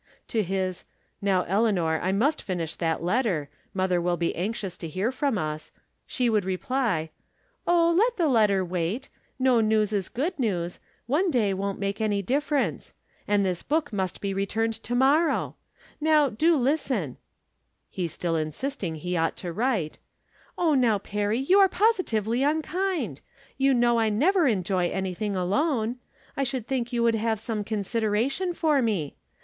To 0.29 0.41
his," 0.41 0.83
Now, 1.21 1.43
Eleanor, 1.43 1.99
I 2.01 2.11
must 2.11 2.41
finish 2.41 2.75
that 2.77 3.03
let 3.03 3.21
ter; 3.21 3.49
mother 3.71 4.01
will 4.01 4.17
be 4.17 4.35
anxious 4.35 4.75
to 4.77 4.87
hear 4.87 5.11
from 5.11 5.37
us," 5.37 5.71
she 6.07 6.27
would 6.27 6.43
reply: 6.43 7.11
From 7.65 7.97
Different 7.99 8.11
Standpoints. 8.17 8.47
213" 8.47 8.65
Oh, 8.65 8.65
let 8.65 8.65
the 8.65 8.65
letter 8.65 8.65
wait; 8.65 9.09
no 9.37 9.61
news 9.61 9.93
is 9.93 10.09
good 10.09 10.39
news; 10.39 10.79
one 11.05 11.29
day 11.29 11.53
won't 11.53 11.77
make 11.77 12.01
any 12.01 12.23
difference; 12.23 12.95
and 13.27 13.45
this 13.45 13.61
book 13.61 13.93
must 13.93 14.21
be 14.21 14.33
returned 14.33 14.73
to 14.73 14.95
morrow. 14.95 15.55
Now, 15.99 16.29
do 16.29 16.55
listen 16.55 17.17
"—he 17.91 18.07
still 18.07 18.35
insisting 18.35 18.95
he 18.95 19.15
ought 19.15 19.37
to 19.37 19.53
write 19.53 19.99
—"Oh, 20.57 20.73
now. 20.73 20.97
Perry, 20.97 21.37
you 21.37 21.59
are 21.59 21.69
positively 21.69 22.41
unkind. 22.41 23.21
You 23.59 23.75
know 23.75 23.99
I 23.99 24.09
never 24.09 24.47
enjoy 24.47 24.89
anything 24.89 25.35
alone. 25.35 25.97
I 26.35 26.41
should 26.43 26.67
tlnnk 26.67 26.91
you 26.91 27.03
would 27.03 27.13
have 27.13 27.39
some 27.39 27.63
consideration 27.63 28.51
for 28.53 28.81
me. 28.81 29.15